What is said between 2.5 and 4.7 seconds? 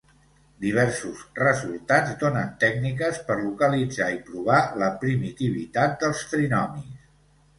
tècniques per localitzar i provar